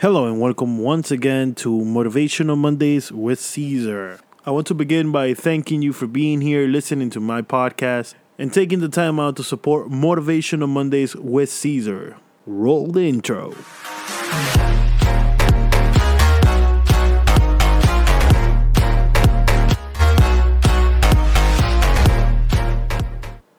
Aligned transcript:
Hello 0.00 0.26
and 0.28 0.40
welcome 0.40 0.78
once 0.78 1.10
again 1.10 1.56
to 1.56 1.70
Motivational 1.70 2.56
Mondays 2.56 3.10
with 3.10 3.40
Caesar. 3.40 4.20
I 4.46 4.52
want 4.52 4.68
to 4.68 4.74
begin 4.74 5.10
by 5.10 5.34
thanking 5.34 5.82
you 5.82 5.92
for 5.92 6.06
being 6.06 6.40
here, 6.40 6.68
listening 6.68 7.10
to 7.10 7.18
my 7.18 7.42
podcast, 7.42 8.14
and 8.38 8.54
taking 8.54 8.78
the 8.78 8.88
time 8.88 9.18
out 9.18 9.34
to 9.38 9.42
support 9.42 9.90
Motivational 9.90 10.68
Mondays 10.68 11.16
with 11.16 11.50
Caesar. 11.50 12.16
Roll 12.46 12.92
the 12.92 13.08
intro. 13.08 13.56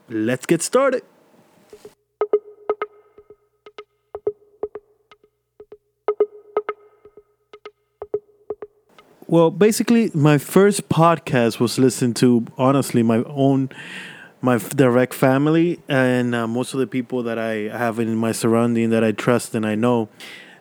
Let's 0.07 0.45
get 0.45 0.61
started. 0.61 1.03
Well, 9.29 9.51
basically, 9.51 10.09
my 10.15 10.39
first 10.39 10.89
podcast 10.89 11.59
was 11.59 11.77
listened 11.77 12.15
to, 12.15 12.47
honestly, 12.57 13.03
my 13.03 13.17
own, 13.27 13.69
my 14.41 14.57
direct 14.57 15.13
family, 15.13 15.79
and 15.87 16.33
uh, 16.33 16.47
most 16.47 16.73
of 16.73 16.79
the 16.79 16.87
people 16.87 17.21
that 17.21 17.37
I 17.37 17.69
have 17.69 17.99
in 17.99 18.15
my 18.15 18.31
surrounding 18.31 18.89
that 18.89 19.03
I 19.03 19.11
trust 19.11 19.53
and 19.53 19.67
I 19.67 19.75
know. 19.75 20.09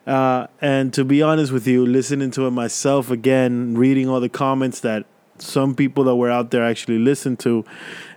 Uh, 0.05 0.45
and 0.61 0.93
to 0.93 1.03
be 1.03 1.23
honest 1.23 1.51
with 1.51 1.65
you, 1.65 1.83
listening 1.83 2.29
to 2.29 2.45
it 2.45 2.51
myself 2.51 3.09
again, 3.09 3.73
reading 3.75 4.07
all 4.07 4.19
the 4.19 4.29
comments 4.29 4.81
that 4.81 5.07
some 5.39 5.73
people 5.73 6.03
that 6.03 6.15
were 6.15 6.29
out 6.29 6.51
there 6.51 6.63
actually 6.63 6.99
listened 6.99 7.39
to 7.39 7.65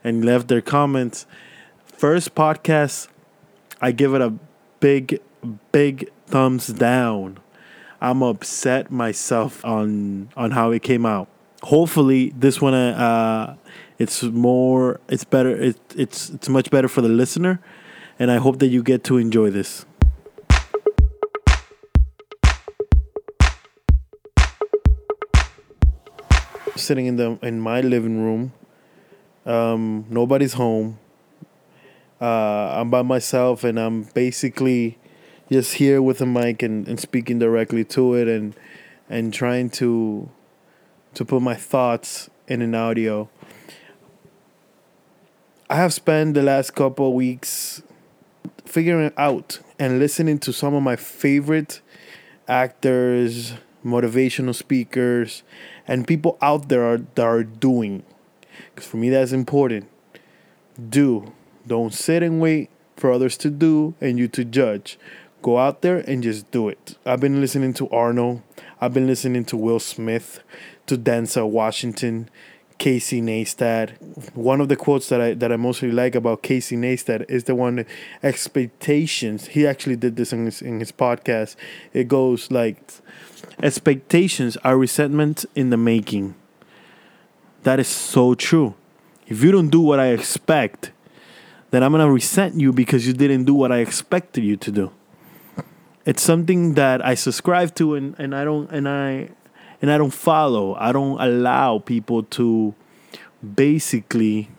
and 0.04 0.22
left 0.22 0.48
their 0.48 0.60
comments. 0.60 1.24
First 1.86 2.34
podcast, 2.34 3.08
I 3.80 3.90
give 3.92 4.12
it 4.12 4.20
a 4.20 4.34
big, 4.80 5.18
big 5.72 6.10
thumbs 6.26 6.66
down. 6.66 7.38
I'm 8.02 8.20
upset 8.24 8.90
myself 8.90 9.64
on 9.64 10.28
on 10.36 10.50
how 10.50 10.72
it 10.72 10.82
came 10.82 11.06
out. 11.06 11.28
Hopefully, 11.62 12.32
this 12.36 12.60
one 12.60 12.74
uh, 12.74 13.56
it's 13.96 14.24
more, 14.24 14.98
it's 15.08 15.22
better, 15.22 15.50
it, 15.50 15.78
it's 15.94 16.30
it's 16.30 16.48
much 16.48 16.68
better 16.68 16.88
for 16.88 17.00
the 17.00 17.08
listener, 17.08 17.60
and 18.18 18.32
I 18.32 18.38
hope 18.38 18.58
that 18.58 18.66
you 18.66 18.82
get 18.82 19.04
to 19.04 19.18
enjoy 19.18 19.50
this. 19.50 19.86
Sitting 26.74 27.06
in 27.06 27.14
the 27.14 27.38
in 27.40 27.60
my 27.60 27.82
living 27.82 28.20
room, 28.20 28.52
um, 29.46 30.06
nobody's 30.10 30.54
home. 30.54 30.98
Uh, 32.20 32.80
I'm 32.80 32.90
by 32.90 33.02
myself, 33.02 33.62
and 33.62 33.78
I'm 33.78 34.02
basically 34.12 34.98
just 35.52 35.74
here 35.74 36.00
with 36.00 36.20
a 36.20 36.26
mic 36.26 36.62
and, 36.62 36.88
and 36.88 36.98
speaking 36.98 37.38
directly 37.38 37.84
to 37.84 38.14
it 38.14 38.28
and 38.28 38.54
and 39.08 39.32
trying 39.32 39.68
to 39.68 40.28
to 41.14 41.24
put 41.24 41.42
my 41.42 41.54
thoughts 41.54 42.30
in 42.48 42.62
an 42.62 42.74
audio. 42.74 43.28
I 45.68 45.76
have 45.76 45.92
spent 45.92 46.34
the 46.34 46.42
last 46.42 46.74
couple 46.74 47.12
weeks 47.14 47.82
figuring 48.64 49.12
out 49.16 49.60
and 49.78 49.98
listening 49.98 50.38
to 50.38 50.52
some 50.52 50.74
of 50.74 50.82
my 50.82 50.96
favorite 50.96 51.80
actors, 52.48 53.54
motivational 53.84 54.54
speakers, 54.54 55.42
and 55.86 56.06
people 56.06 56.38
out 56.40 56.68
there 56.68 56.84
are, 56.84 56.98
that 56.98 57.24
are 57.24 57.42
doing. 57.42 58.02
Because 58.74 58.88
for 58.88 58.96
me, 58.96 59.10
that's 59.10 59.32
important. 59.32 59.88
Do. 60.88 61.32
Don't 61.66 61.92
sit 61.92 62.22
and 62.22 62.40
wait 62.40 62.70
for 62.96 63.10
others 63.10 63.36
to 63.38 63.50
do 63.50 63.94
and 64.00 64.18
you 64.18 64.28
to 64.28 64.44
judge. 64.44 64.98
Go 65.42 65.58
out 65.58 65.82
there 65.82 65.98
and 65.98 66.22
just 66.22 66.48
do 66.52 66.68
it. 66.68 66.96
I've 67.04 67.18
been 67.18 67.40
listening 67.40 67.74
to 67.74 67.90
Arnold. 67.90 68.42
I've 68.80 68.94
been 68.94 69.08
listening 69.08 69.44
to 69.46 69.56
Will 69.56 69.80
Smith, 69.80 70.40
to 70.86 70.96
Denzel 70.96 71.50
Washington, 71.50 72.30
Casey 72.78 73.20
Neistat. 73.20 74.36
One 74.36 74.60
of 74.60 74.68
the 74.68 74.76
quotes 74.76 75.08
that 75.08 75.20
I 75.20 75.34
that 75.34 75.50
I 75.50 75.56
mostly 75.56 75.90
like 75.90 76.14
about 76.14 76.42
Casey 76.42 76.76
Neistat 76.76 77.28
is 77.28 77.44
the 77.44 77.56
one 77.56 77.84
expectations. 78.22 79.48
He 79.48 79.66
actually 79.66 79.96
did 79.96 80.14
this 80.14 80.32
in 80.32 80.44
his 80.44 80.62
in 80.62 80.78
his 80.78 80.92
podcast. 80.92 81.56
It 81.92 82.06
goes 82.06 82.52
like 82.52 82.80
expectations 83.60 84.56
are 84.58 84.78
resentment 84.78 85.44
in 85.56 85.70
the 85.70 85.76
making. 85.76 86.36
That 87.64 87.80
is 87.80 87.88
so 87.88 88.36
true. 88.36 88.74
If 89.26 89.42
you 89.42 89.50
don't 89.50 89.70
do 89.70 89.80
what 89.80 89.98
I 89.98 90.08
expect, 90.08 90.92
then 91.72 91.82
I'm 91.82 91.90
gonna 91.90 92.12
resent 92.12 92.60
you 92.60 92.72
because 92.72 93.08
you 93.08 93.12
didn't 93.12 93.44
do 93.44 93.54
what 93.54 93.72
I 93.72 93.78
expected 93.78 94.44
you 94.44 94.56
to 94.56 94.70
do 94.70 94.92
it's 96.04 96.22
something 96.22 96.74
that 96.74 97.04
I 97.04 97.14
subscribe 97.14 97.74
to 97.76 97.94
and, 97.94 98.16
and 98.18 98.34
I 98.34 98.44
don't 98.44 98.70
and 98.70 98.88
I 98.88 99.30
and 99.80 99.90
I 99.90 99.98
don't 99.98 100.12
follow. 100.12 100.74
I 100.74 100.92
don't 100.92 101.20
allow 101.20 101.78
people 101.78 102.24
to 102.24 102.74
basically 103.42 104.50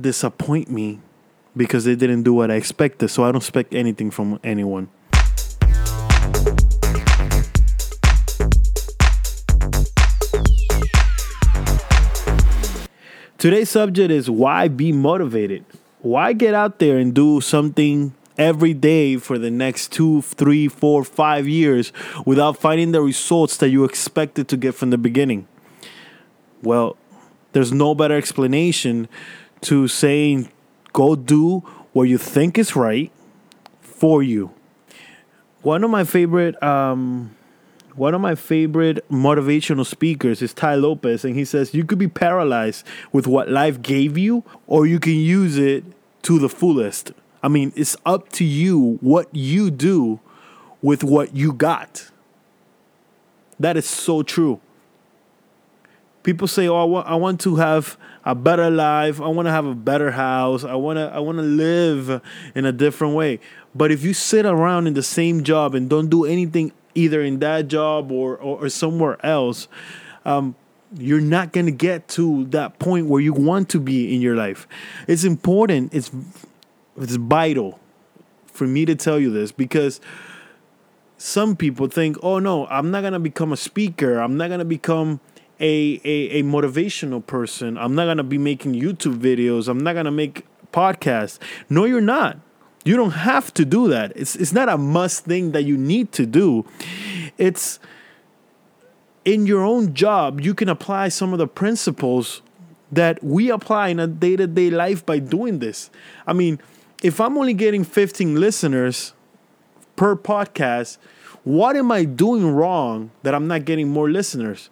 disappoint 0.00 0.70
me 0.70 1.00
because 1.56 1.84
they 1.84 1.96
didn't 1.96 2.22
do 2.22 2.34
what 2.34 2.50
I 2.50 2.54
expected. 2.54 3.08
So 3.08 3.24
I 3.24 3.28
don't 3.32 3.36
expect 3.36 3.74
anything 3.74 4.10
from 4.10 4.38
anyone. 4.44 4.88
Today's 13.38 13.68
subject 13.68 14.10
is 14.10 14.30
why 14.30 14.68
be 14.68 14.92
motivated? 14.92 15.64
Why 16.00 16.32
get 16.32 16.54
out 16.54 16.78
there 16.78 16.98
and 16.98 17.14
do 17.14 17.40
something 17.40 18.14
every 18.38 18.74
day 18.74 19.16
for 19.16 19.38
the 19.38 19.50
next 19.50 19.92
two, 19.92 20.22
three, 20.22 20.68
four, 20.68 21.04
five 21.04 21.48
years 21.48 21.92
without 22.24 22.56
finding 22.56 22.92
the 22.92 23.00
results 23.00 23.56
that 23.58 23.68
you 23.68 23.84
expected 23.84 24.48
to 24.48 24.56
get 24.56 24.74
from 24.74 24.90
the 24.90 24.98
beginning? 24.98 25.46
Well, 26.62 26.96
there's 27.52 27.72
no 27.72 27.94
better 27.94 28.16
explanation 28.16 29.08
to 29.62 29.88
saying 29.88 30.50
go 30.92 31.16
do 31.16 31.60
what 31.92 32.04
you 32.04 32.18
think 32.18 32.58
is 32.58 32.76
right 32.76 33.10
for 33.80 34.22
you. 34.22 34.50
One 35.62 35.82
of 35.82 35.90
my 35.90 36.04
favorite 36.04 36.62
um, 36.62 37.34
one 37.96 38.14
of 38.14 38.20
my 38.20 38.34
favorite 38.34 39.08
motivational 39.10 39.86
speakers 39.86 40.42
is 40.42 40.52
Tai 40.52 40.74
Lopez, 40.76 41.24
and 41.24 41.34
he 41.34 41.46
says 41.46 41.72
you 41.72 41.84
could 41.84 41.98
be 41.98 42.08
paralyzed 42.08 42.86
with 43.10 43.26
what 43.26 43.48
life 43.48 43.80
gave 43.80 44.18
you, 44.18 44.44
or 44.66 44.86
you 44.86 45.00
can 45.00 45.14
use 45.14 45.56
it 45.56 45.82
to 46.22 46.38
the 46.38 46.50
fullest. 46.50 47.12
I 47.42 47.48
mean, 47.48 47.72
it's 47.76 47.96
up 48.04 48.30
to 48.32 48.44
you 48.44 48.98
what 49.00 49.28
you 49.32 49.70
do 49.70 50.20
with 50.82 51.04
what 51.04 51.34
you 51.34 51.52
got. 51.52 52.10
That 53.58 53.76
is 53.76 53.86
so 53.86 54.22
true. 54.22 54.60
People 56.22 56.48
say, 56.48 56.66
"Oh, 56.68 56.76
I 56.76 56.84
want, 56.84 57.06
I 57.06 57.14
want 57.14 57.40
to 57.42 57.56
have 57.56 57.96
a 58.24 58.34
better 58.34 58.68
life. 58.68 59.20
I 59.20 59.28
want 59.28 59.46
to 59.46 59.52
have 59.52 59.64
a 59.64 59.74
better 59.74 60.10
house. 60.10 60.64
I 60.64 60.74
want 60.74 60.98
to, 60.98 61.10
I 61.14 61.20
want 61.20 61.38
to 61.38 61.42
live 61.42 62.20
in 62.54 62.64
a 62.64 62.72
different 62.72 63.14
way." 63.14 63.40
But 63.74 63.92
if 63.92 64.02
you 64.02 64.12
sit 64.12 64.44
around 64.44 64.86
in 64.86 64.94
the 64.94 65.02
same 65.02 65.44
job 65.44 65.74
and 65.74 65.88
don't 65.88 66.08
do 66.08 66.24
anything 66.24 66.72
either 66.94 67.22
in 67.22 67.38
that 67.40 67.68
job 67.68 68.10
or 68.10 68.36
or, 68.36 68.64
or 68.64 68.68
somewhere 68.68 69.24
else, 69.24 69.68
um, 70.24 70.56
you're 70.98 71.20
not 71.20 71.52
going 71.52 71.66
to 71.66 71.72
get 71.72 72.08
to 72.08 72.44
that 72.46 72.78
point 72.78 73.06
where 73.06 73.20
you 73.20 73.32
want 73.32 73.68
to 73.70 73.80
be 73.80 74.14
in 74.14 74.20
your 74.20 74.36
life. 74.36 74.66
It's 75.06 75.24
important. 75.24 75.94
It's 75.94 76.10
it's 76.98 77.16
vital 77.16 77.78
for 78.46 78.66
me 78.66 78.84
to 78.86 78.94
tell 78.94 79.18
you 79.18 79.30
this 79.30 79.52
because 79.52 80.00
some 81.18 81.56
people 81.56 81.88
think, 81.88 82.16
oh 82.22 82.38
no, 82.38 82.66
I'm 82.66 82.90
not 82.90 83.02
gonna 83.02 83.20
become 83.20 83.52
a 83.52 83.56
speaker. 83.56 84.18
I'm 84.18 84.36
not 84.36 84.50
gonna 84.50 84.64
become 84.64 85.20
a, 85.60 86.00
a, 86.04 86.40
a 86.40 86.42
motivational 86.42 87.24
person. 87.26 87.78
I'm 87.78 87.94
not 87.94 88.06
gonna 88.06 88.24
be 88.24 88.38
making 88.38 88.74
YouTube 88.74 89.18
videos. 89.18 89.68
I'm 89.68 89.78
not 89.78 89.94
gonna 89.94 90.10
make 90.10 90.46
podcasts. 90.72 91.38
No, 91.68 91.84
you're 91.84 92.00
not. 92.00 92.38
You 92.84 92.96
don't 92.96 93.12
have 93.12 93.52
to 93.54 93.64
do 93.64 93.88
that. 93.88 94.12
It's 94.14 94.36
it's 94.36 94.52
not 94.52 94.68
a 94.68 94.78
must 94.78 95.24
thing 95.24 95.52
that 95.52 95.62
you 95.62 95.76
need 95.76 96.12
to 96.12 96.26
do. 96.26 96.64
It's 97.36 97.80
in 99.26 99.44
your 99.44 99.64
own 99.64 99.92
job, 99.92 100.40
you 100.40 100.54
can 100.54 100.68
apply 100.68 101.08
some 101.08 101.32
of 101.32 101.38
the 101.40 101.48
principles 101.48 102.42
that 102.92 103.22
we 103.24 103.50
apply 103.50 103.88
in 103.88 103.98
a 103.98 104.06
day-to-day 104.06 104.70
life 104.70 105.04
by 105.04 105.18
doing 105.18 105.58
this. 105.58 105.90
I 106.28 106.32
mean, 106.32 106.60
if 107.06 107.20
I'm 107.20 107.38
only 107.38 107.54
getting 107.54 107.84
15 107.84 108.34
listeners 108.34 109.12
per 109.94 110.16
podcast, 110.16 110.98
what 111.44 111.76
am 111.76 111.92
I 111.92 112.04
doing 112.04 112.50
wrong 112.50 113.12
that 113.22 113.32
I'm 113.32 113.46
not 113.46 113.64
getting 113.64 113.88
more 113.88 114.10
listeners? 114.10 114.70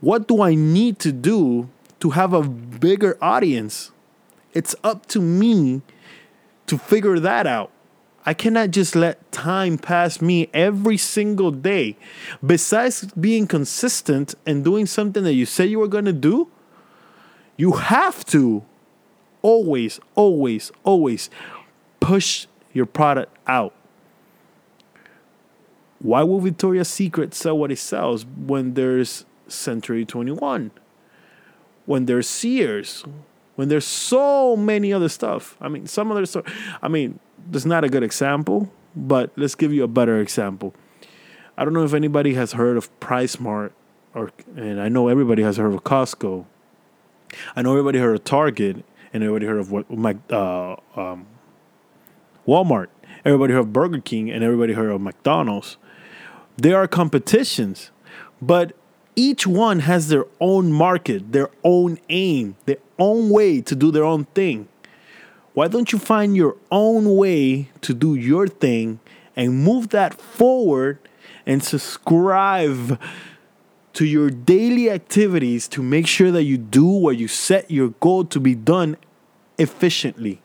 What 0.00 0.26
do 0.26 0.42
I 0.42 0.56
need 0.56 0.98
to 0.98 1.12
do 1.12 1.70
to 2.00 2.10
have 2.10 2.32
a 2.32 2.42
bigger 2.42 3.16
audience? 3.22 3.92
It's 4.54 4.74
up 4.82 5.06
to 5.06 5.20
me 5.20 5.82
to 6.66 6.76
figure 6.76 7.20
that 7.20 7.46
out. 7.46 7.70
I 8.26 8.34
cannot 8.34 8.72
just 8.72 8.96
let 8.96 9.30
time 9.30 9.78
pass 9.78 10.20
me 10.20 10.50
every 10.52 10.96
single 10.96 11.52
day. 11.52 11.96
Besides 12.44 13.04
being 13.12 13.46
consistent 13.46 14.34
and 14.44 14.64
doing 14.64 14.86
something 14.86 15.22
that 15.22 15.34
you 15.34 15.46
say 15.46 15.64
you 15.64 15.78
were 15.78 15.86
going 15.86 16.06
to 16.06 16.12
do, 16.12 16.48
you 17.56 17.72
have 17.72 18.24
to 18.26 18.64
always, 19.44 20.00
always, 20.14 20.72
always 20.82 21.30
push 22.00 22.46
your 22.72 22.86
product 22.86 23.36
out. 23.46 23.74
Why 26.00 26.22
will 26.24 26.40
Victoria's 26.40 26.88
Secret 26.88 27.34
sell 27.34 27.56
what 27.56 27.70
it 27.70 27.78
sells 27.78 28.26
when 28.26 28.74
there's 28.74 29.24
Century 29.46 30.04
21? 30.04 30.72
When 31.86 32.06
there's 32.06 32.28
Sears? 32.28 33.04
When 33.54 33.68
there's 33.68 33.86
so 33.86 34.56
many 34.56 34.92
other 34.92 35.08
stuff? 35.08 35.56
I 35.60 35.68
mean, 35.68 35.86
some 35.86 36.10
other 36.10 36.26
stuff. 36.26 36.44
I 36.82 36.88
mean, 36.88 37.20
that's 37.50 37.66
not 37.66 37.84
a 37.84 37.88
good 37.88 38.02
example, 38.02 38.72
but 38.96 39.30
let's 39.36 39.54
give 39.54 39.72
you 39.72 39.84
a 39.84 39.88
better 39.88 40.20
example. 40.20 40.74
I 41.56 41.64
don't 41.64 41.74
know 41.74 41.84
if 41.84 41.94
anybody 41.94 42.34
has 42.34 42.52
heard 42.52 42.76
of 42.76 42.88
PriceSmart, 43.00 43.70
or 44.14 44.32
and 44.56 44.80
I 44.80 44.88
know 44.88 45.08
everybody 45.08 45.42
has 45.42 45.58
heard 45.58 45.74
of 45.74 45.84
Costco. 45.84 46.46
I 47.54 47.62
know 47.62 47.72
everybody 47.72 47.98
heard 47.98 48.16
of 48.16 48.24
Target, 48.24 48.84
and 49.14 49.22
everybody 49.22 49.46
heard 49.46 49.60
of 49.60 49.70
what 49.70 49.88
my 49.88 50.16
uh, 50.28 50.76
um, 50.96 51.26
Walmart. 52.46 52.88
Everybody 53.24 53.54
heard 53.54 53.60
of 53.60 53.72
Burger 53.72 54.00
King, 54.00 54.30
and 54.30 54.42
everybody 54.44 54.74
heard 54.74 54.90
of 54.90 55.00
McDonald's. 55.00 55.78
There 56.56 56.76
are 56.76 56.88
competitions, 56.88 57.90
but 58.42 58.76
each 59.16 59.46
one 59.46 59.80
has 59.80 60.08
their 60.08 60.26
own 60.40 60.72
market, 60.72 61.32
their 61.32 61.48
own 61.62 61.98
aim, 62.08 62.56
their 62.66 62.78
own 62.98 63.30
way 63.30 63.60
to 63.60 63.74
do 63.74 63.90
their 63.90 64.04
own 64.04 64.24
thing. 64.34 64.68
Why 65.54 65.68
don't 65.68 65.92
you 65.92 66.00
find 66.00 66.36
your 66.36 66.56
own 66.72 67.16
way 67.16 67.70
to 67.82 67.94
do 67.94 68.16
your 68.16 68.48
thing 68.48 68.98
and 69.36 69.62
move 69.62 69.90
that 69.90 70.14
forward 70.14 70.98
and 71.46 71.62
subscribe 71.62 73.00
to 73.94 74.04
your 74.04 74.28
daily 74.28 74.90
activities 74.90 75.66
to 75.68 75.82
make 75.82 76.06
sure 76.06 76.30
that 76.30 76.42
you 76.42 76.58
do 76.58 76.84
what 76.84 77.16
you 77.16 77.28
set 77.28 77.70
your 77.70 77.90
goal 78.00 78.24
to 78.26 78.40
be 78.40 78.54
done 78.54 78.96
efficiently? 79.58 80.42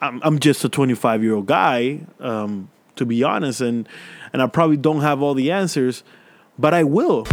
I'm, 0.00 0.20
I'm 0.22 0.38
just 0.38 0.64
a 0.64 0.68
25 0.68 1.22
year 1.22 1.34
old 1.34 1.46
guy, 1.46 2.00
um, 2.20 2.70
to 2.96 3.04
be 3.04 3.22
honest, 3.22 3.60
and, 3.60 3.88
and 4.32 4.40
I 4.40 4.46
probably 4.46 4.76
don't 4.76 5.00
have 5.00 5.20
all 5.20 5.34
the 5.34 5.50
answers, 5.50 6.04
but 6.58 6.74
I 6.74 6.84
will. 6.84 7.26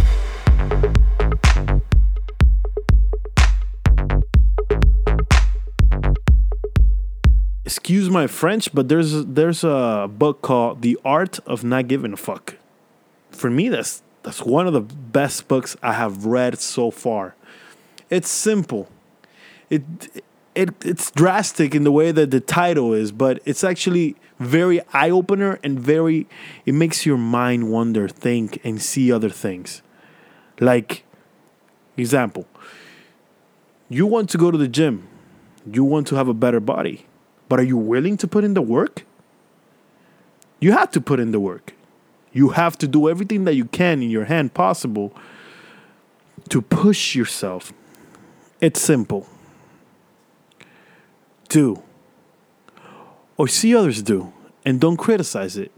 excuse 7.64 8.10
my 8.10 8.26
French, 8.26 8.72
but 8.74 8.88
there's 8.88 9.24
there's 9.24 9.64
a 9.64 10.08
book 10.10 10.42
called 10.42 10.82
The 10.82 10.98
Art 11.04 11.38
of 11.46 11.64
Not 11.64 11.88
Giving 11.88 12.12
a 12.12 12.16
Fuck. 12.16 12.56
For 13.30 13.48
me, 13.50 13.70
that's 13.70 14.02
that's 14.22 14.42
one 14.42 14.66
of 14.66 14.72
the 14.72 14.80
best 14.80 15.48
books 15.48 15.76
I 15.82 15.92
have 15.94 16.26
read 16.26 16.58
so 16.58 16.90
far. 16.90 17.34
It's 18.10 18.28
simple. 18.28 18.88
It 19.70 19.82
it 20.54 20.70
it's 20.84 21.10
drastic 21.10 21.74
in 21.74 21.84
the 21.84 21.92
way 21.92 22.12
that 22.12 22.30
the 22.30 22.40
title 22.40 22.92
is, 22.92 23.12
but 23.12 23.40
it's 23.44 23.64
actually 23.64 24.16
very 24.38 24.80
eye 24.92 25.10
opener 25.10 25.58
and 25.62 25.78
very 25.78 26.26
it 26.66 26.74
makes 26.74 27.06
your 27.06 27.18
mind 27.18 27.70
wonder, 27.70 28.08
think, 28.08 28.60
and 28.64 28.80
see 28.82 29.12
other 29.12 29.30
things. 29.30 29.82
Like 30.60 31.04
example, 31.96 32.46
you 33.88 34.06
want 34.06 34.30
to 34.30 34.38
go 34.38 34.50
to 34.50 34.58
the 34.58 34.68
gym. 34.68 35.08
You 35.70 35.84
want 35.84 36.08
to 36.08 36.16
have 36.16 36.28
a 36.28 36.34
better 36.34 36.58
body 36.58 37.06
but 37.52 37.60
are 37.60 37.64
you 37.64 37.76
willing 37.76 38.16
to 38.16 38.26
put 38.26 38.44
in 38.44 38.54
the 38.54 38.62
work? 38.62 39.04
You 40.58 40.72
have 40.72 40.90
to 40.92 41.02
put 41.02 41.20
in 41.20 41.32
the 41.32 41.38
work. 41.38 41.74
You 42.32 42.50
have 42.50 42.78
to 42.78 42.88
do 42.88 43.08
everything 43.08 43.44
that 43.44 43.54
you 43.54 43.66
can 43.66 44.02
in 44.02 44.10
your 44.10 44.24
hand 44.24 44.54
possible 44.54 45.14
to 46.48 46.62
push 46.62 47.14
yourself. 47.14 47.72
It's 48.60 48.80
simple. 48.80 49.26
Do. 51.48 51.82
Or 53.36 53.48
see 53.48 53.74
others 53.76 54.02
do 54.02 54.32
and 54.64 54.80
don't 54.80 54.96
criticize 54.96 55.56
it. 55.56 55.72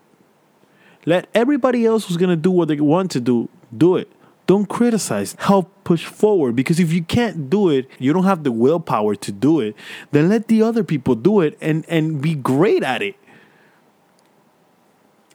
Let 1.06 1.28
everybody 1.34 1.84
else 1.84 2.06
who's 2.06 2.16
going 2.16 2.30
to 2.30 2.36
do 2.36 2.50
what 2.50 2.68
they 2.68 2.80
want 2.80 3.10
to 3.12 3.20
do 3.20 3.48
do 3.76 3.96
it. 3.96 4.10
Don't 4.46 4.68
criticize. 4.68 5.34
Help 5.38 5.70
push 5.84 6.04
forward 6.04 6.54
because 6.54 6.78
if 6.78 6.92
you 6.92 7.02
can't 7.02 7.48
do 7.48 7.70
it, 7.70 7.88
you 7.98 8.12
don't 8.12 8.24
have 8.24 8.44
the 8.44 8.52
willpower 8.52 9.14
to 9.14 9.32
do 9.32 9.60
it, 9.60 9.74
then 10.12 10.28
let 10.28 10.48
the 10.48 10.62
other 10.62 10.84
people 10.84 11.14
do 11.14 11.40
it 11.40 11.56
and 11.60 11.84
and 11.88 12.20
be 12.20 12.34
great 12.34 12.82
at 12.82 13.02
it. 13.02 13.16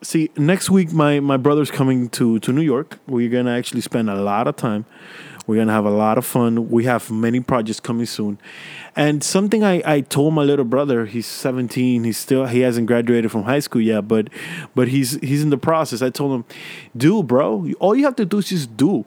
See, 0.02 0.32
next 0.38 0.70
week 0.70 0.92
my 0.94 1.20
my 1.20 1.38
brother's 1.38 1.72
coming 1.72 2.10
to 2.10 2.40
to 2.40 2.54
New 2.54 2.62
York. 2.62 3.00
We're 3.08 3.30
to 3.30 3.52
actually 3.52 3.82
spend 3.82 4.10
a 4.10 4.16
lot 4.16 4.48
of 4.48 4.56
time 4.56 4.86
we're 5.50 5.56
gonna 5.56 5.74
have 5.74 5.86
a 5.86 5.90
lot 5.90 6.20
of 6.20 6.28
fun. 6.28 6.70
We 6.70 6.86
have 6.86 7.10
many 7.10 7.40
projects 7.40 7.80
coming 7.80 8.06
soon. 8.06 8.38
And 8.96 9.24
something 9.24 9.64
I, 9.64 9.82
I 9.84 10.02
told 10.02 10.36
my 10.36 10.44
little 10.44 10.64
brother, 10.64 11.08
he's 11.08 11.26
17, 11.26 12.04
he's 12.04 12.20
still 12.20 12.46
he 12.46 12.60
hasn't 12.60 12.86
graduated 12.86 13.32
from 13.32 13.46
high 13.46 13.58
school 13.58 13.82
yet, 13.82 14.08
but 14.08 14.28
but 14.76 14.90
he's 14.90 15.20
he's 15.22 15.42
in 15.42 15.50
the 15.50 15.58
process. 15.58 16.04
I 16.04 16.12
told 16.12 16.34
him, 16.36 16.46
do 16.96 17.24
bro, 17.24 17.68
all 17.80 17.96
you 17.96 18.06
have 18.06 18.16
to 18.18 18.26
do 18.26 18.38
is 18.38 18.50
just 18.50 18.78
do. 18.78 19.06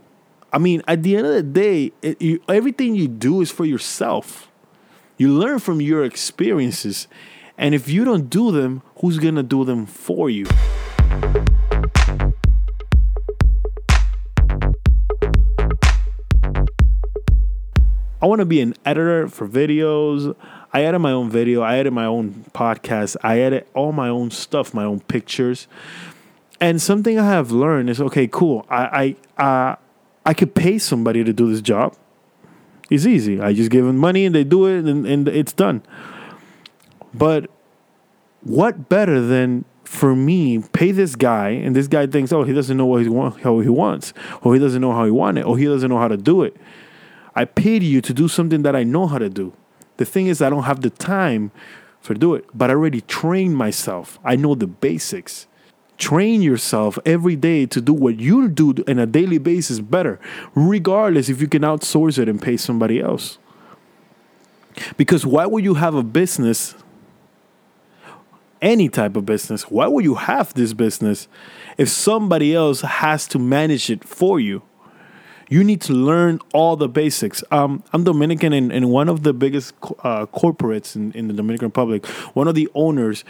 I 0.53 0.59
mean, 0.59 0.83
at 0.89 1.05
the 1.05 1.17
end 1.17 1.29
of 1.29 1.33
the 1.33 1.45
day, 1.45 1.93
it, 2.03 2.21
you, 2.21 2.43
everything 2.49 2.97
you 2.97 3.07
do 3.07 3.41
is 3.41 3.53
for 3.53 3.65
yourself. 3.65 4.51
You 5.19 5.29
learn 5.29 5.61
from 5.61 5.81
your 5.81 6.05
experiences. 6.05 7.07
And 7.57 7.73
if 7.73 7.89
you 7.89 8.05
don't 8.05 8.29
do 8.29 8.51
them, 8.51 8.83
who's 8.97 9.21
to 9.37 9.45
do 9.45 9.65
them 9.65 9.87
for 9.87 10.29
you? 10.29 10.47
I 18.23 18.27
want 18.27 18.39
to 18.39 18.45
be 18.45 18.61
an 18.61 18.75
editor 18.85 19.27
for 19.27 19.49
videos. 19.49 20.37
I 20.73 20.85
edit 20.85 21.01
my 21.01 21.11
own 21.11 21.29
video. 21.29 21.63
I 21.63 21.79
edit 21.79 21.93
my 21.93 22.05
own 22.05 22.45
podcast. 22.55 23.17
I 23.23 23.41
edit 23.41 23.69
all 23.75 23.91
my 23.91 24.09
own 24.09 24.31
stuff, 24.31 24.73
my 24.73 24.85
own 24.85 25.01
pictures. 25.01 25.67
And 26.61 26.81
something 26.81 27.19
I 27.19 27.27
have 27.27 27.51
learned 27.51 27.91
is 27.91 28.01
okay, 28.01 28.29
cool. 28.29 28.65
I 28.71 29.17
I 29.39 29.45
uh, 29.45 29.77
I 30.25 30.35
could 30.35 30.55
pay 30.55 30.79
somebody 30.79 31.25
to 31.25 31.33
do 31.33 31.51
this 31.51 31.61
job. 31.61 31.97
It's 32.91 33.07
easy. 33.07 33.41
I 33.41 33.53
just 33.53 33.73
give 33.73 33.85
them 33.85 33.97
money 33.97 34.25
and 34.25 34.35
they 34.35 34.45
do 34.45 34.67
it 34.67 34.85
and, 34.85 35.05
and 35.05 35.27
it's 35.27 35.53
done. 35.53 35.83
But 37.13 37.51
what 38.43 38.89
better 38.89 39.21
than 39.21 39.65
for 39.93 40.17
me 40.17 40.59
pay 40.73 40.91
this 40.91 41.15
guy 41.15 41.51
and 41.51 41.77
this 41.77 41.87
guy 41.87 42.07
thinks, 42.07 42.33
oh, 42.33 42.45
he 42.45 42.55
doesn't 42.55 42.79
know 42.79 42.87
what 42.87 43.03
he 43.03 43.11
want, 43.11 43.43
how 43.43 43.61
he 43.61 43.69
wants, 43.69 44.15
or 44.41 44.55
he 44.55 44.59
doesn't 44.59 44.81
know 44.81 44.93
how 44.93 45.05
he 45.05 45.11
wants 45.11 45.41
it, 45.41 45.45
or 45.45 45.59
he 45.59 45.67
doesn't 45.67 45.91
know 45.91 45.99
how 45.99 46.09
to 46.09 46.17
do 46.17 46.43
it. 46.43 46.57
I 47.35 47.45
paid 47.45 47.83
you 47.83 48.01
to 48.01 48.15
do 48.15 48.27
something 48.27 48.63
that 48.63 48.75
I 48.75 48.85
know 48.85 49.07
how 49.07 49.19
to 49.19 49.29
do. 49.29 49.53
The 49.99 50.07
thing 50.07 50.29
is, 50.29 50.41
I 50.41 50.49
don't 50.49 50.63
have 50.63 50.81
the 50.81 50.89
time 50.89 51.51
for 52.01 52.15
do 52.15 52.35
it, 52.35 52.47
but 52.55 52.71
I 52.71 52.73
already 52.73 53.03
trained 53.03 53.55
myself. 53.55 54.19
I 54.25 54.35
know 54.35 54.55
the 54.55 54.67
basics. 54.67 55.47
Train 55.99 56.41
yourself 56.41 56.99
every 57.05 57.37
day 57.37 57.67
to 57.67 57.81
do 57.83 57.93
what 57.93 58.19
you 58.19 58.49
do 58.49 58.75
on 58.89 58.99
a 58.99 59.07
daily 59.07 59.37
basis 59.37 59.79
better, 59.79 60.19
regardless 60.55 61.29
if 61.29 61.39
you 61.43 61.49
can 61.49 61.63
outsource 61.63 62.19
it 62.19 62.31
and 62.31 62.41
pay 62.41 62.57
somebody 62.57 62.99
else. 62.99 63.37
Because 64.97 65.27
why 65.27 65.45
would 65.45 65.65
you 65.65 65.75
have 65.75 65.95
a 65.95 66.03
business, 66.03 66.75
any 68.63 68.89
type 68.89 69.17
of 69.17 69.27
business, 69.27 69.65
why 69.65 69.89
would 69.89 70.05
you 70.05 70.15
have 70.15 70.55
this 70.55 70.73
business 70.73 71.29
if 71.77 71.89
somebody 71.89 72.55
else 72.55 72.81
has 72.81 73.27
to 73.29 73.39
manage 73.39 73.91
it 73.91 74.05
for 74.05 74.41
you? 74.41 74.63
you 75.53 75.63
need 75.63 75.83
to 75.83 75.93
learn 75.93 76.41
all 76.55 76.77
the 76.77 76.89
basics. 76.89 77.45
Um, 77.51 77.85
I'm 77.93 78.05
Dominican, 78.05 78.55
and, 78.55 78.73
and 78.73 78.91
one 78.91 79.11
of 79.11 79.23
the 79.23 79.35
biggest 79.35 79.75
uh, 80.03 80.25
corporates 80.25 80.97
in, 80.97 81.13
in 81.13 81.29
the 81.29 81.35
Dominican 81.35 81.67
Republic, 81.67 82.07
one 82.33 82.49
of 82.49 82.55
the 82.55 82.71
owners 82.75 83.23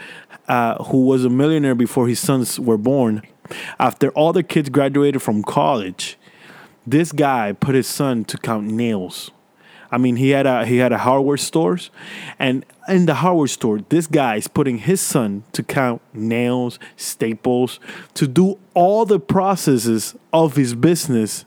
uh, 0.47 0.81
who 0.85 1.05
was 1.05 1.25
a 1.25 1.29
millionaire 1.29 1.75
before 1.75 2.07
his 2.07 2.21
sons 2.21 2.57
were 2.61 2.77
born, 2.77 3.23
after 3.77 4.09
all 4.11 4.31
the 4.31 4.41
kids 4.41 4.69
graduated 4.69 5.21
from 5.21 5.43
college, 5.43 6.17
this 6.87 7.11
guy 7.11 7.51
put 7.51 7.75
his 7.75 7.87
son 7.87 8.23
to 8.23 8.37
count 8.37 8.67
nails. 8.67 9.31
I 9.93 9.99
mean, 9.99 10.15
he 10.15 10.31
had 10.31 10.47
a 10.47 10.65
he 10.65 10.77
had 10.77 10.91
a 10.91 10.97
hardware 10.97 11.37
stores, 11.37 11.91
and 12.39 12.65
in 12.87 13.05
the 13.05 13.13
hardware 13.13 13.45
store, 13.45 13.79
this 13.89 14.07
guy 14.07 14.37
is 14.37 14.47
putting 14.47 14.79
his 14.79 14.99
son 14.99 15.43
to 15.51 15.61
count 15.61 16.01
nails, 16.13 16.79
staples, 16.97 17.79
to 18.15 18.25
do 18.25 18.57
all 18.73 19.05
the 19.05 19.19
processes 19.19 20.15
of 20.33 20.55
his 20.55 20.73
business 20.73 21.45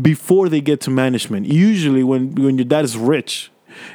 before 0.00 0.50
they 0.50 0.60
get 0.60 0.82
to 0.82 0.90
management. 0.90 1.46
Usually, 1.46 2.04
when 2.04 2.34
when 2.34 2.58
your 2.58 2.66
dad 2.66 2.84
is 2.84 2.98
rich, 2.98 3.50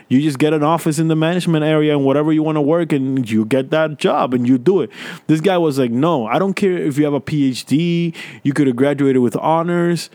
you 0.10 0.22
just 0.22 0.40
get 0.40 0.54
an 0.54 0.64
office 0.64 0.98
in 0.98 1.08
the 1.08 1.16
management 1.16 1.64
area 1.64 1.96
and 1.96 2.04
whatever 2.04 2.34
you 2.34 2.42
want 2.42 2.56
to 2.56 2.62
work, 2.62 2.92
and 2.92 3.30
you 3.30 3.46
get 3.46 3.70
that 3.70 4.00
job 4.00 4.34
and 4.34 4.48
you 4.48 4.58
do 4.58 4.82
it. 4.82 4.90
This 5.28 5.40
guy 5.40 5.60
was 5.60 5.78
like, 5.78 5.92
"No, 5.92 6.26
I 6.26 6.40
don't 6.40 6.56
care 6.56 6.80
if 6.80 6.98
you 6.98 7.06
have 7.06 7.14
a 7.14 7.22
PhD. 7.22 8.16
You 8.42 8.54
could 8.54 8.66
have 8.66 8.76
graduated 8.76 9.22
with 9.22 9.36
honors." 9.36 10.10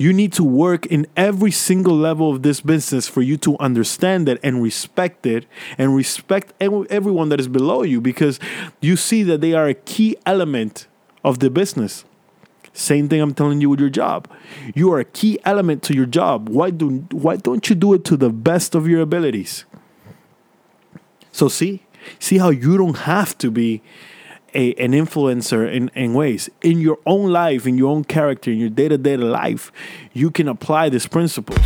You 0.00 0.14
need 0.14 0.32
to 0.32 0.44
work 0.44 0.86
in 0.86 1.06
every 1.14 1.50
single 1.50 1.94
level 1.94 2.30
of 2.30 2.42
this 2.42 2.62
business 2.62 3.06
for 3.06 3.20
you 3.20 3.36
to 3.36 3.58
understand 3.58 4.30
it 4.30 4.40
and 4.42 4.62
respect 4.62 5.26
it 5.26 5.44
and 5.76 5.94
respect 5.94 6.54
everyone 6.58 7.28
that 7.28 7.38
is 7.38 7.48
below 7.48 7.82
you 7.82 8.00
because 8.00 8.40
you 8.80 8.96
see 8.96 9.22
that 9.24 9.42
they 9.42 9.52
are 9.52 9.68
a 9.68 9.74
key 9.74 10.16
element 10.24 10.86
of 11.22 11.40
the 11.40 11.50
business. 11.50 12.06
Same 12.72 13.10
thing 13.10 13.20
I'm 13.20 13.34
telling 13.34 13.60
you 13.60 13.68
with 13.68 13.78
your 13.78 13.90
job. 13.90 14.26
You 14.74 14.90
are 14.94 15.00
a 15.00 15.04
key 15.04 15.38
element 15.44 15.82
to 15.82 15.94
your 15.94 16.06
job. 16.06 16.48
Why 16.48 16.70
do 16.70 17.04
why 17.12 17.36
don't 17.36 17.68
you 17.68 17.76
do 17.76 17.92
it 17.92 18.02
to 18.06 18.16
the 18.16 18.30
best 18.30 18.74
of 18.74 18.88
your 18.88 19.02
abilities? 19.02 19.66
So 21.30 21.48
see, 21.48 21.82
see 22.18 22.38
how 22.38 22.48
you 22.48 22.78
don't 22.78 23.00
have 23.00 23.36
to 23.36 23.50
be 23.50 23.82
a, 24.54 24.74
an 24.74 24.92
influencer 24.92 25.70
in, 25.70 25.90
in 25.94 26.14
ways 26.14 26.50
in 26.62 26.80
your 26.80 26.98
own 27.06 27.30
life, 27.30 27.66
in 27.66 27.78
your 27.78 27.90
own 27.90 28.04
character, 28.04 28.50
in 28.50 28.58
your 28.58 28.70
day 28.70 28.88
to 28.88 28.98
day 28.98 29.16
life, 29.16 29.72
you 30.12 30.30
can 30.30 30.48
apply 30.48 30.88
these 30.88 31.06
principles. 31.06 31.58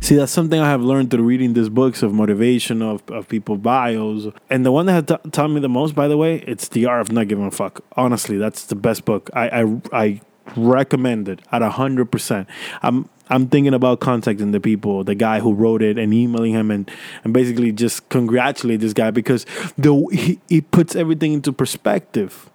See, 0.00 0.16
that's 0.16 0.32
something 0.32 0.60
I 0.60 0.68
have 0.68 0.82
learned 0.82 1.10
through 1.10 1.22
reading 1.22 1.54
these 1.54 1.70
books 1.70 2.02
of 2.02 2.12
motivation 2.12 2.82
of, 2.82 3.02
of 3.10 3.26
people 3.26 3.56
bios. 3.56 4.30
And 4.50 4.66
the 4.66 4.70
one 4.70 4.84
that 4.84 5.08
t- 5.08 5.30
taught 5.30 5.48
me 5.48 5.60
the 5.60 5.68
most, 5.70 5.94
by 5.94 6.08
the 6.08 6.18
way, 6.18 6.40
it's 6.46 6.68
The 6.68 6.84
Art 6.84 7.00
of 7.00 7.10
Not 7.10 7.28
Giving 7.28 7.46
a 7.46 7.50
Fuck. 7.50 7.82
Honestly, 7.96 8.36
that's 8.36 8.66
the 8.66 8.74
best 8.74 9.06
book. 9.06 9.30
I 9.32 9.62
I, 9.62 9.80
I 9.94 10.20
recommend 10.56 11.28
it 11.28 11.40
at 11.52 11.62
hundred 11.62 12.10
percent. 12.10 12.48
I'm 12.82 13.08
I'm 13.30 13.48
thinking 13.48 13.74
about 13.74 14.00
contacting 14.00 14.50
the 14.52 14.60
people, 14.60 15.04
the 15.04 15.14
guy 15.14 15.40
who 15.40 15.54
wrote 15.54 15.82
it, 15.82 15.98
and 15.98 16.12
emailing 16.12 16.52
him 16.52 16.70
and 16.70 16.90
and 17.24 17.32
basically 17.32 17.72
just 17.72 18.08
congratulate 18.08 18.80
this 18.80 18.92
guy 18.92 19.10
because 19.10 19.46
the 19.76 19.94
he, 20.12 20.40
he 20.48 20.60
puts 20.60 20.94
everything 20.94 21.32
into 21.32 21.52
perspective. 21.52 22.50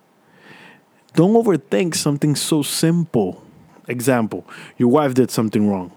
Don't 1.13 1.33
overthink 1.33 1.95
something 1.95 2.35
so 2.35 2.61
simple. 2.61 3.43
Example: 3.87 4.45
Your 4.77 4.89
wife 4.89 5.15
did 5.15 5.31
something 5.31 5.67
wrong 5.67 5.91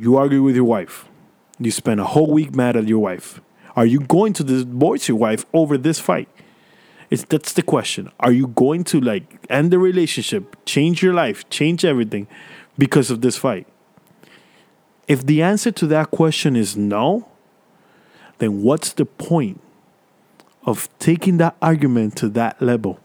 you 0.00 0.16
argue 0.16 0.42
with 0.42 0.54
your 0.54 0.64
wife. 0.64 1.06
You 1.58 1.70
spend 1.70 2.00
a 2.00 2.04
whole 2.04 2.30
week 2.30 2.54
mad 2.54 2.76
at 2.76 2.86
your 2.86 3.00
wife. 3.00 3.40
Are 3.74 3.86
you 3.86 4.00
going 4.00 4.32
to 4.34 4.44
divorce 4.44 5.08
your 5.08 5.16
wife 5.16 5.44
over 5.52 5.76
this 5.76 5.98
fight? 5.98 6.28
It's 7.10 7.24
that's 7.24 7.52
the 7.54 7.62
question. 7.62 8.10
Are 8.20 8.32
you 8.32 8.48
going 8.48 8.84
to 8.84 9.00
like 9.00 9.46
end 9.48 9.70
the 9.70 9.78
relationship, 9.78 10.56
change 10.66 11.02
your 11.02 11.14
life, 11.14 11.48
change 11.48 11.84
everything 11.84 12.26
because 12.76 13.10
of 13.10 13.20
this 13.22 13.36
fight? 13.36 13.66
If 15.06 15.24
the 15.24 15.42
answer 15.42 15.70
to 15.70 15.86
that 15.86 16.10
question 16.10 16.54
is 16.54 16.76
no, 16.76 17.28
then 18.38 18.62
what's 18.62 18.92
the 18.92 19.06
point 19.06 19.60
of 20.66 20.88
taking 20.98 21.38
that 21.38 21.56
argument 21.62 22.16
to 22.16 22.28
that 22.30 22.60
level? 22.60 23.00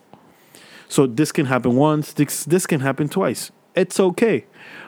So 0.90 1.08
this 1.08 1.32
can 1.32 1.46
happen 1.46 1.76
once, 1.76 2.14
this 2.14 2.44
this 2.44 2.68
can 2.68 2.82
happen 2.82 3.08
twice. 3.08 3.52
It's 3.74 4.00
okay. 4.00 4.46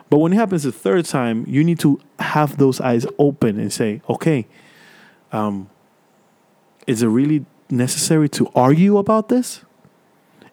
But 0.09 0.19
when 0.19 0.33
it 0.33 0.35
happens 0.35 0.63
the 0.63 0.71
third 0.71 1.05
time, 1.05 1.45
you 1.47 1.63
need 1.63 1.79
to 1.79 1.99
have 2.19 2.57
those 2.57 2.79
eyes 2.79 3.07
open 3.17 3.59
and 3.59 3.73
say, 3.73 4.01
okay, 4.07 4.45
um, 5.31 5.69
is 6.85 7.01
it 7.01 7.07
really 7.07 7.45
necessary 7.69 8.29
to 8.29 8.49
argue 8.55 8.97
about 8.97 9.29
this? 9.29 9.61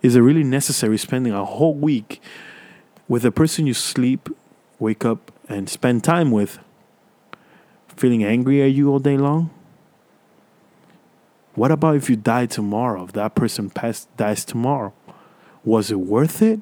Is 0.02 0.16
it 0.16 0.20
really 0.20 0.44
necessary 0.44 0.98
spending 0.98 1.32
a 1.32 1.44
whole 1.44 1.74
week 1.74 2.20
with 3.08 3.24
a 3.24 3.30
person 3.30 3.66
you 3.66 3.74
sleep, 3.74 4.28
wake 4.78 5.04
up, 5.04 5.30
and 5.48 5.68
spend 5.68 6.02
time 6.02 6.30
with, 6.30 6.58
feeling 7.88 8.24
angry 8.24 8.62
at 8.62 8.72
you 8.72 8.90
all 8.90 8.98
day 8.98 9.16
long? 9.16 9.50
What 11.54 11.70
about 11.70 11.96
if 11.96 12.08
you 12.08 12.16
die 12.16 12.46
tomorrow? 12.46 13.04
If 13.04 13.12
that 13.12 13.34
person 13.34 13.70
dies 14.16 14.44
tomorrow, 14.44 14.94
was 15.64 15.90
it 15.90 16.00
worth 16.00 16.40
it? 16.40 16.60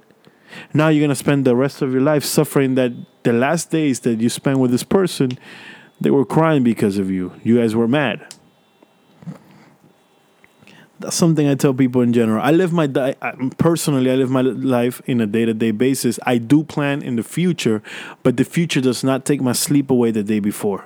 Now 0.74 0.88
you're 0.88 1.02
gonna 1.02 1.14
spend 1.14 1.44
the 1.44 1.54
rest 1.54 1.80
of 1.80 1.92
your 1.92 2.02
life 2.02 2.24
suffering 2.24 2.74
that 2.74 2.92
the 3.22 3.32
last 3.32 3.70
days 3.70 4.00
that 4.00 4.20
you 4.20 4.28
spent 4.28 4.58
with 4.58 4.72
this 4.72 4.82
person, 4.82 5.38
they 6.00 6.10
were 6.10 6.24
crying 6.24 6.64
because 6.64 6.98
of 6.98 7.10
you. 7.10 7.32
You 7.44 7.58
guys 7.58 7.76
were 7.76 7.86
mad. 7.86 8.34
That's 11.00 11.16
something 11.16 11.48
I 11.48 11.54
tell 11.54 11.72
people 11.72 12.02
in 12.02 12.12
general. 12.12 12.42
I 12.42 12.50
live 12.50 12.74
my 12.74 12.86
di- 12.86 13.14
personally. 13.56 14.10
I 14.10 14.16
live 14.16 14.30
my 14.30 14.42
life 14.42 15.00
in 15.06 15.22
a 15.22 15.26
day 15.26 15.46
to 15.46 15.54
day 15.54 15.70
basis. 15.70 16.18
I 16.26 16.36
do 16.36 16.62
plan 16.62 17.00
in 17.00 17.16
the 17.16 17.22
future, 17.22 17.82
but 18.22 18.36
the 18.36 18.44
future 18.44 18.82
does 18.82 19.02
not 19.02 19.24
take 19.24 19.40
my 19.40 19.52
sleep 19.52 19.90
away 19.90 20.10
the 20.10 20.22
day 20.22 20.40
before. 20.40 20.84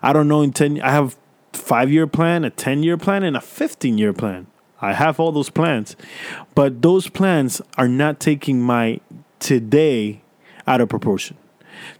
I 0.00 0.12
don't 0.12 0.28
know 0.28 0.42
in 0.42 0.52
ten. 0.52 0.80
I 0.80 0.92
have 0.92 1.16
five 1.52 1.90
year 1.90 2.06
plan, 2.06 2.44
a 2.44 2.50
ten 2.50 2.84
year 2.84 2.96
plan, 2.96 3.24
and 3.24 3.36
a 3.36 3.40
fifteen 3.40 3.98
year 3.98 4.12
plan. 4.12 4.46
I 4.80 4.92
have 4.92 5.18
all 5.18 5.32
those 5.32 5.50
plans, 5.50 5.96
but 6.54 6.80
those 6.80 7.08
plans 7.08 7.60
are 7.76 7.88
not 7.88 8.20
taking 8.20 8.62
my 8.62 9.00
today 9.40 10.22
out 10.68 10.80
of 10.80 10.88
proportion. 10.88 11.36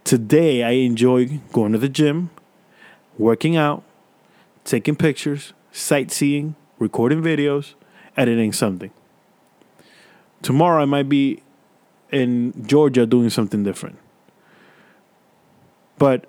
Today, 0.05 0.63
I 0.63 0.71
enjoy 0.71 1.41
going 1.51 1.73
to 1.73 1.77
the 1.77 1.89
gym, 1.89 2.29
working 3.17 3.57
out, 3.57 3.83
taking 4.63 4.95
pictures, 4.95 5.53
sightseeing, 5.73 6.55
recording 6.81 7.21
videos, 7.21 7.75
editing 8.17 8.51
something. 8.51 8.91
Tomorrow, 10.41 10.81
I 10.81 10.85
might 10.85 11.07
be 11.07 11.41
in 12.11 12.65
Georgia 12.67 13.05
doing 13.05 13.29
something 13.29 13.63
different. 13.63 13.97
But 15.97 16.25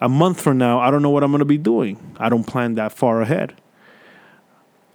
a 0.00 0.08
month 0.08 0.40
from 0.40 0.58
now, 0.58 0.80
I 0.80 0.90
don't 0.90 1.00
know 1.00 1.10
what 1.10 1.22
I'm 1.22 1.30
going 1.30 1.38
to 1.38 1.44
be 1.46 1.56
doing. 1.56 2.16
I 2.18 2.28
don't 2.28 2.44
plan 2.44 2.74
that 2.74 2.92
far 2.92 3.22
ahead 3.22 3.54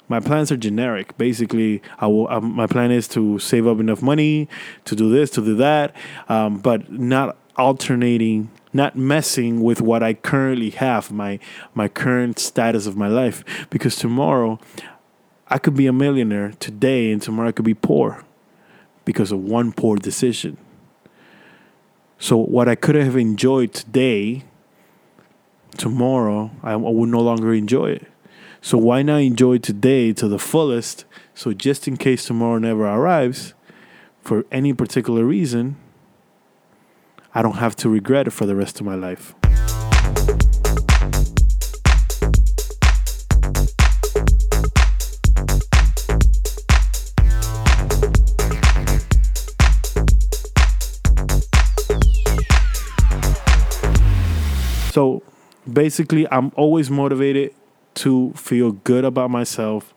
my 0.07 0.19
plans 0.19 0.51
are 0.51 0.57
generic. 0.57 1.17
Basically, 1.17 1.81
I 1.99 2.07
will, 2.07 2.27
um, 2.29 2.53
my 2.53 2.67
plan 2.67 2.91
is 2.91 3.07
to 3.09 3.39
save 3.39 3.67
up 3.67 3.79
enough 3.79 4.01
money 4.01 4.47
to 4.85 4.95
do 4.95 5.09
this, 5.09 5.29
to 5.31 5.41
do 5.41 5.55
that, 5.55 5.95
um, 6.29 6.57
but 6.59 6.91
not 6.91 7.37
alternating, 7.57 8.51
not 8.75 8.95
messing 8.97 9.63
with 9.63 9.81
what 9.81 10.03
I 10.03 10.13
currently 10.13 10.69
have, 10.71 11.11
my 11.11 11.39
my 11.73 11.87
current 11.87 12.37
status 12.37 12.85
of 12.85 12.97
my 12.97 13.07
life. 13.07 13.43
Because 13.69 13.95
tomorrow, 13.95 14.59
I 15.47 15.57
could 15.57 15.75
be 15.75 15.87
a 15.87 15.93
millionaire 15.93 16.51
today, 16.59 17.11
and 17.11 17.21
tomorrow 17.21 17.49
I 17.49 17.53
could 17.53 17.65
be 17.65 17.73
poor 17.73 18.23
because 19.05 19.31
of 19.31 19.39
one 19.39 19.71
poor 19.71 19.95
decision. 19.97 20.57
So 22.19 22.37
what 22.37 22.67
I 22.67 22.75
could 22.75 22.95
have 22.95 23.15
enjoyed 23.15 23.73
today, 23.73 24.43
tomorrow 25.77 26.51
I, 26.61 26.73
I 26.73 26.75
would 26.75 27.09
no 27.09 27.21
longer 27.21 27.53
enjoy 27.53 27.91
it. 27.91 28.07
So 28.61 28.77
why 28.77 29.03
not 29.03 29.21
enjoy 29.21 29.59
today 29.59 30.11
to 30.13 30.27
the 30.27 30.39
fullest? 30.39 31.05
So 31.33 31.53
just 31.53 31.87
in 31.87 31.97
case 31.97 32.25
tomorrow 32.25 32.57
never 32.57 32.85
arrives, 32.85 33.53
for 34.21 34.43
any 34.51 34.73
particular 34.73 35.23
reason, 35.23 35.75
I 37.37 37.41
don't 37.41 37.57
have 37.57 37.75
to 37.77 37.89
regret 37.89 38.27
it 38.27 38.31
for 38.31 38.45
the 38.45 38.55
rest 38.55 38.79
of 38.79 38.85
my 38.85 38.95
life. 38.95 39.35
So 54.93 55.21
basically, 55.71 56.25
I'm 56.31 56.53
always 56.55 56.89
motivated 56.89 57.53
to 57.95 58.31
feel 58.37 58.71
good 58.71 59.03
about 59.03 59.29
myself, 59.29 59.93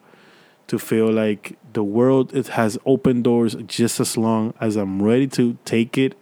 to 0.66 0.76
feel 0.76 1.08
like 1.12 1.56
the 1.72 1.84
world 1.84 2.34
it 2.34 2.48
has 2.48 2.76
open 2.84 3.22
doors 3.22 3.54
just 3.64 4.00
as 4.00 4.16
long 4.16 4.54
as 4.60 4.74
I'm 4.74 5.00
ready 5.00 5.28
to 5.28 5.56
take 5.64 5.96
it 5.96 6.16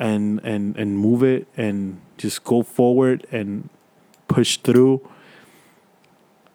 and 0.00 0.40
and 0.42 0.76
and 0.76 0.98
move 0.98 1.22
it 1.22 1.46
and 1.56 2.00
just 2.18 2.42
go 2.42 2.64
forward 2.64 3.26
and 3.30 3.68
push 4.26 4.56
through. 4.56 5.06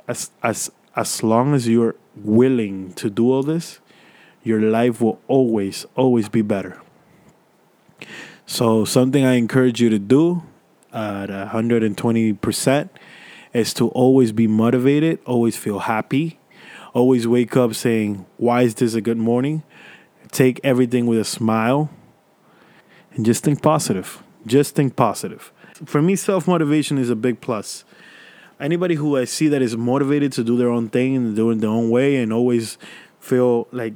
As 0.08 0.32
as 0.44 0.70
as 0.96 1.24
long 1.24 1.54
as 1.54 1.68
you're 1.68 1.96
willing 2.16 2.94
to 2.94 3.10
do 3.10 3.32
all 3.32 3.44
this 3.44 3.80
your 4.46 4.62
life 4.62 5.02
will 5.02 5.20
always 5.28 5.86
always 5.96 6.30
be 6.30 6.42
better. 6.42 6.80
So 8.46 8.86
something 8.86 9.26
i 9.26 9.34
encourage 9.34 9.82
you 9.82 9.90
to 9.90 10.00
do 10.00 10.44
at 10.94 11.30
120% 11.30 12.90
is 13.54 13.74
to 13.74 13.90
always 13.90 14.32
be 14.32 14.48
motivated, 14.48 15.20
always 15.26 15.58
feel 15.58 15.80
happy, 15.80 16.40
always 16.94 17.28
wake 17.28 17.58
up 17.58 17.74
saying, 17.74 18.26
Why 18.38 18.62
is 18.62 18.76
this 18.76 18.94
a 18.94 19.02
good 19.02 19.18
morning? 19.18 19.64
Take 20.32 20.60
everything 20.64 21.08
with 21.08 21.20
a 21.20 21.26
smile 21.26 21.90
and 23.16 23.26
just 23.26 23.44
think 23.44 23.62
positive. 23.62 24.22
Just 24.46 24.76
think 24.76 24.96
positive. 24.96 25.52
For 25.86 26.02
me, 26.02 26.16
self 26.16 26.48
motivation 26.48 26.98
is 26.98 27.10
a 27.10 27.16
big 27.16 27.42
plus. 27.42 27.84
Anybody 28.60 28.96
who 28.96 29.18
I 29.18 29.26
see 29.26 29.48
that 29.50 29.62
is 29.62 29.76
motivated 29.76 30.32
to 30.34 30.44
do 30.44 30.56
their 30.56 30.70
own 30.70 30.90
thing 30.90 31.16
and 31.16 31.36
do 31.36 31.52
it 31.52 31.60
their 31.60 31.70
own 31.70 31.90
way 31.90 32.18
and 32.18 32.32
always 32.32 32.78
feel 33.20 33.68
like 33.72 33.94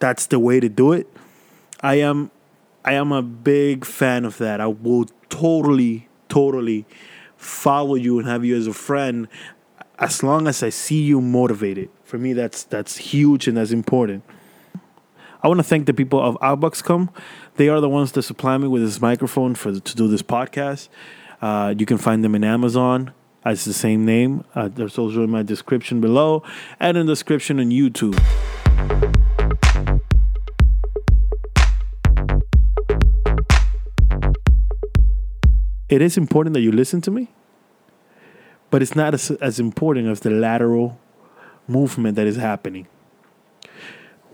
that's 0.00 0.26
the 0.26 0.38
way 0.38 0.58
to 0.58 0.68
do 0.68 0.92
it, 0.92 1.06
I 1.80 1.96
am 1.96 2.30
I 2.84 2.94
am 2.94 3.12
a 3.12 3.22
big 3.22 3.84
fan 3.84 4.24
of 4.24 4.38
that. 4.38 4.60
I 4.60 4.66
will 4.66 5.06
totally, 5.28 6.08
totally 6.28 6.86
follow 7.36 7.94
you 7.94 8.18
and 8.18 8.26
have 8.26 8.44
you 8.44 8.56
as 8.56 8.66
a 8.66 8.72
friend 8.72 9.28
as 9.98 10.22
long 10.22 10.48
as 10.48 10.62
I 10.62 10.70
see 10.70 11.02
you 11.02 11.20
motivated. 11.20 11.88
For 12.04 12.18
me, 12.18 12.32
that's 12.32 12.64
that's 12.64 12.96
huge 12.96 13.46
and 13.46 13.56
that's 13.56 13.70
important. 13.70 14.24
I 15.44 15.48
want 15.48 15.58
to 15.58 15.64
thank 15.64 15.84
the 15.84 15.92
people 15.92 16.18
of 16.22 16.38
Outbuckscom. 16.40 17.10
They 17.56 17.68
are 17.68 17.78
the 17.78 17.88
ones 17.88 18.12
that 18.12 18.22
supply 18.22 18.56
me 18.56 18.66
with 18.66 18.80
this 18.80 18.98
microphone 19.02 19.54
for 19.54 19.78
to 19.78 19.94
do 19.94 20.08
this 20.08 20.22
podcast. 20.22 20.88
Uh, 21.42 21.74
you 21.76 21.84
can 21.84 21.98
find 21.98 22.24
them 22.24 22.34
in 22.34 22.42
Amazon. 22.42 23.12
It's 23.44 23.66
the 23.66 23.74
same 23.74 24.06
name. 24.06 24.44
Uh, 24.54 24.68
there's 24.68 24.96
also 24.96 25.22
in 25.22 25.30
my 25.30 25.42
description 25.42 26.00
below 26.00 26.42
and 26.80 26.96
in 26.96 27.04
the 27.04 27.12
description 27.12 27.60
on 27.60 27.66
YouTube. 27.66 28.18
it 35.90 36.00
is 36.00 36.16
important 36.16 36.54
that 36.54 36.62
you 36.62 36.72
listen 36.72 37.02
to 37.02 37.10
me, 37.10 37.28
but 38.70 38.80
it's 38.80 38.96
not 38.96 39.12
as, 39.12 39.30
as 39.30 39.60
important 39.60 40.08
as 40.08 40.20
the 40.20 40.30
lateral 40.30 40.98
movement 41.68 42.16
that 42.16 42.26
is 42.26 42.36
happening. 42.36 42.88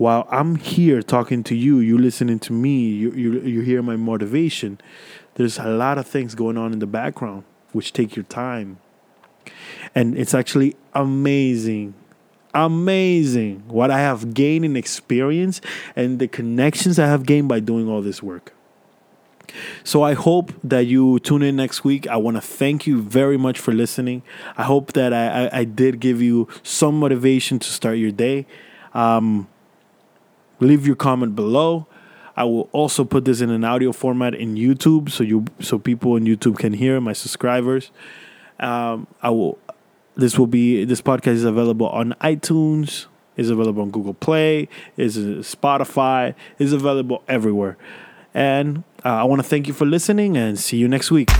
While 0.01 0.27
I'm 0.31 0.57
here 0.57 1.03
talking 1.03 1.45
to 1.45 1.55
you, 1.55 1.81
you 1.81 1.99
listening 1.99 2.39
to 2.39 2.55
me, 2.55 2.89
you, 2.89 3.11
you, 3.11 3.41
you 3.43 3.61
hear 3.61 3.83
my 3.83 3.97
motivation, 3.97 4.81
there's 5.35 5.59
a 5.59 5.69
lot 5.69 5.99
of 5.99 6.07
things 6.07 6.35
going 6.35 6.57
on 6.57 6.73
in 6.73 6.79
the 6.79 6.87
background 6.87 7.45
which 7.73 7.93
take 7.93 8.17
your 8.17 8.23
time. 8.23 8.79
And 9.95 10.17
it's 10.17 10.33
actually 10.33 10.75
amazing 10.95 11.93
amazing 12.55 13.63
what 13.69 13.91
I 13.91 13.99
have 13.99 14.33
gained 14.33 14.65
in 14.65 14.75
experience 14.75 15.61
and 15.95 16.19
the 16.19 16.29
connections 16.29 16.99
I 16.99 17.07
have 17.07 17.27
gained 17.27 17.49
by 17.49 17.61
doing 17.61 17.87
all 17.87 18.01
this 18.01 18.23
work. 18.23 18.55
So 19.85 20.03
I 20.03 20.15
hope 20.15 20.53
that 20.65 20.87
you 20.87 21.19
tune 21.19 21.43
in 21.43 21.57
next 21.57 21.85
week. 21.85 22.09
I 22.09 22.17
want 22.17 22.39
to 22.39 22.41
thank 22.41 22.87
you 22.87 23.03
very 23.03 23.37
much 23.37 23.59
for 23.59 23.73
listening. 23.73 24.23
I 24.57 24.63
hope 24.63 24.95
that 24.95 25.13
I, 25.13 25.45
I, 25.45 25.59
I 25.59 25.65
did 25.65 26.01
give 26.01 26.23
you 26.23 26.49
some 26.63 26.99
motivation 26.99 27.59
to 27.59 27.69
start 27.69 27.99
your 27.99 28.13
day. 28.13 28.47
Um, 28.95 29.47
leave 30.61 30.87
your 30.87 30.97
comment 30.97 31.35
below. 31.35 31.87
I 32.37 32.45
will 32.45 32.69
also 32.73 33.05
put 33.05 33.25
this 33.25 33.41
in 33.41 33.51
an 33.51 33.65
audio 33.65 33.93
format 33.93 34.35
in 34.35 34.55
YouTube, 34.55 35.11
so 35.11 35.25
you 35.25 35.45
so 35.61 35.79
people 35.79 36.17
in 36.17 36.25
YouTube 36.25 36.59
can 36.59 36.73
hear 36.73 37.01
my 37.01 37.13
subscribers. 37.13 37.91
Um, 38.59 39.07
I 39.23 39.31
will. 39.31 39.59
This 40.17 40.39
will 40.39 40.47
be 40.47 40.85
this 40.85 41.01
podcast 41.01 41.35
is 41.35 41.45
available 41.45 41.89
on 41.89 42.15
iTunes. 42.21 43.07
Is 43.37 43.49
available 43.49 43.83
on 43.83 43.91
Google 43.91 44.15
Play. 44.15 44.69
Is 44.97 45.17
Spotify. 45.17 46.35
Is 46.59 46.73
available 46.73 47.23
everywhere. 47.27 47.77
And 48.35 48.85
uh, 49.05 49.09
I 49.09 49.25
want 49.25 49.43
to 49.43 49.49
thank 49.49 49.67
you 49.67 49.75
for 49.75 49.87
listening 49.87 50.37
and 50.37 50.59
see 50.59 50.77
you 50.77 50.89
next 50.89 51.11
week. 51.11 51.31